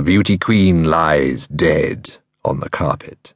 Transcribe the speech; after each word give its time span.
The 0.00 0.04
beauty 0.06 0.38
queen 0.38 0.84
lies 0.84 1.46
dead 1.46 2.12
on 2.42 2.60
the 2.60 2.70
carpet. 2.70 3.34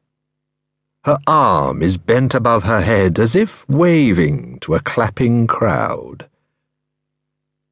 Her 1.05 1.19
arm 1.27 1.83
is 1.83 1.99
bent 1.99 2.35
above 2.35 2.65
her 2.65 2.81
head 2.81 3.19
as 3.19 3.37
if 3.37 3.69
waving 3.69 4.61
to 4.61 4.75
a 4.75 4.81
clapping 4.81 5.47
crowd. 5.47 6.27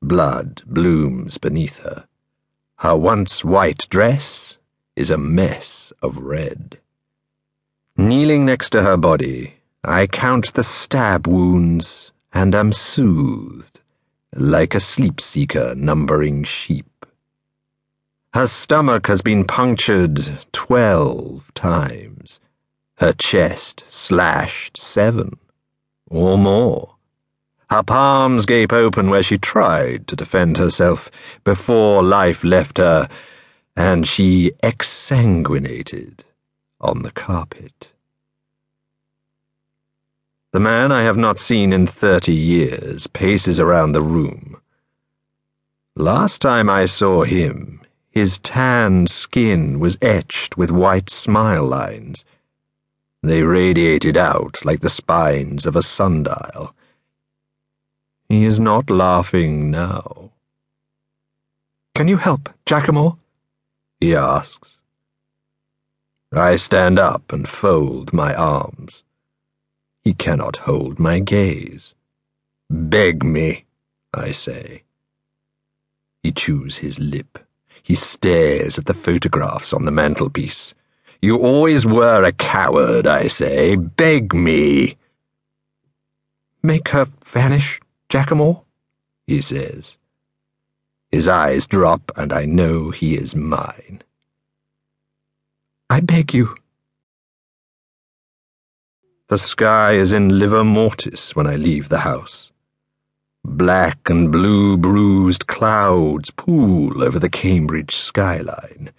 Blood 0.03 0.61
blooms 0.67 1.39
beneath 1.39 1.79
her. 1.79 2.07
Her 2.81 2.95
once 2.95 3.43
white 3.43 3.87
dress 3.89 4.59
is 4.95 5.09
a 5.09 5.17
mess 5.17 5.95
of 6.03 6.19
red. 6.19 6.79
Kneeling 7.97 8.45
next 8.45 8.69
to 8.73 8.83
her 8.83 8.99
body, 8.99 9.55
I 9.83 10.07
count 10.07 10.53
the 10.53 10.63
stab 10.63 11.27
wounds 11.27 12.13
and 12.35 12.55
am 12.55 12.75
soothed, 12.75 13.81
like 14.35 14.75
a 14.75 14.81
sleep 14.81 15.19
seeker 15.19 15.75
numbering 15.75 16.45
sheep. 16.45 16.92
Her 18.35 18.47
stomach 18.47 19.09
has 19.09 19.21
been 19.21 19.45
punctured 19.45 20.39
twelve 20.53 21.53
times, 21.53 22.41
her 22.97 23.13
chest 23.13 23.85
slashed 23.87 24.79
seven 24.79 25.39
or 26.07 26.39
more. 26.39 26.95
Her 27.69 27.83
palms 27.83 28.47
gape 28.47 28.73
open 28.73 29.11
where 29.11 29.23
she 29.23 29.37
tried 29.37 30.07
to 30.07 30.17
defend 30.17 30.57
herself 30.57 31.11
before 31.45 32.03
life 32.03 32.43
left 32.43 32.79
her, 32.79 33.07
and 33.77 34.07
she 34.07 34.53
exsanguinated 34.63 36.21
on 36.81 37.03
the 37.03 37.11
carpet. 37.11 37.93
The 40.53 40.61
man 40.61 40.91
I 40.91 41.03
have 41.03 41.19
not 41.19 41.39
seen 41.39 41.71
in 41.71 41.87
thirty 41.87 42.35
years 42.35 43.07
paces 43.07 43.61
around 43.61 43.93
the 43.93 44.03
room. 44.03 44.59
Last 45.95 46.41
time 46.41 46.71
I 46.71 46.87
saw 46.87 47.25
him, 47.25 47.83
his 48.13 48.39
tanned 48.41 49.09
skin 49.09 49.81
was 49.81 49.97
etched 50.03 50.59
with 50.59 50.71
white 50.71 51.09
smile 51.09 51.65
lines. 51.65 52.27
They 53.23 53.43
radiated 53.43 54.19
out 54.19 54.65
like 54.67 54.81
the 54.81 54.91
spines 54.91 55.65
of 55.65 55.75
a 55.75 55.83
sundial. 55.83 56.75
He 58.29 58.45
is 58.45 58.61
not 58.61 58.91
laughing 58.91 59.71
now. 59.71 60.31
Can 61.95 62.07
you 62.07 62.19
help, 62.19 62.51
Jackamore? 62.67 63.17
He 63.99 64.15
asks. 64.15 64.81
I 66.35 66.57
stand 66.57 66.99
up 66.99 67.33
and 67.33 67.49
fold 67.49 68.13
my 68.13 68.35
arms. 68.35 69.05
He 70.05 70.13
cannot 70.13 70.59
hold 70.69 70.99
my 70.99 71.19
gaze. 71.19 71.95
Beg 72.69 73.25
me, 73.25 73.65
I 74.13 74.33
say. 74.33 74.83
He 76.23 76.31
chews 76.33 76.79
his 76.79 76.99
lip. 76.99 77.39
He 77.83 77.95
stares 77.95 78.79
at 78.79 78.87
the 78.87 78.95
photographs 78.95 79.73
on 79.73 79.85
the 79.85 79.91
mantelpiece. 79.91 80.75
You 81.21 81.39
always 81.39 81.85
were 81.85 82.23
a 82.23 82.33
coward, 82.33 83.07
I 83.07 83.27
say. 83.27 83.77
Beg 83.77 84.35
me. 84.35 84.97
Make 86.63 86.89
her 86.89 87.07
vanish, 87.25 87.81
Jackamore, 88.09 88.63
he 89.27 89.41
says. 89.41 89.99
His 91.11 91.29
eyes 91.29 91.67
drop, 91.67 92.11
and 92.17 92.33
I 92.33 92.45
know 92.45 92.91
he 92.91 93.17
is 93.17 93.37
mine. 93.37 94.03
I 95.91 96.01
beg 96.01 96.33
you. 96.33 96.55
The 99.29 99.39
sky 99.39 99.93
is 99.93 100.13
in 100.13 100.39
livor 100.39 100.65
mortis 100.65 101.35
when 101.35 101.47
I 101.47 101.57
leave 101.57 101.89
the 101.89 102.01
house. 102.01 102.51
Black 103.45 104.09
and 104.09 104.31
blue 104.31 104.77
bruised 105.33 105.47
clouds 105.47 106.31
pool 106.31 107.03
over 107.03 107.19
the 107.19 107.31
Cambridge 107.31 107.97
skyline. 107.97 108.91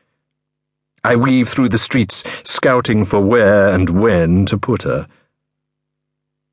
I 1.03 1.15
weave 1.15 1.47
through 1.47 1.69
the 1.69 1.77
streets, 1.77 2.23
scouting 2.43 3.05
for 3.05 3.19
where 3.19 3.69
and 3.69 3.87
when 4.01 4.47
to 4.47 4.57
put 4.57 4.81
her. 4.81 5.07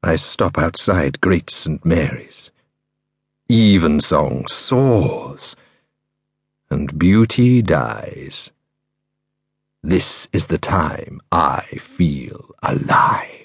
I 0.02 0.16
stop 0.16 0.58
outside 0.58 1.22
Great 1.22 1.48
St. 1.48 1.82
Mary's. 1.82 2.50
Evensong 3.50 4.46
soars, 4.48 5.56
and 6.68 6.98
beauty 6.98 7.62
dies. 7.62 8.50
This 9.82 10.28
is 10.30 10.48
the 10.48 10.58
time 10.58 11.22
I 11.32 11.62
feel 11.78 12.54
alive. 12.62 13.39